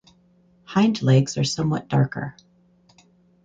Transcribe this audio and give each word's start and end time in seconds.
Hind 0.63 1.03
legs 1.03 1.37
are 1.37 1.43
somewhat 1.43 1.87
darker. 1.87 2.35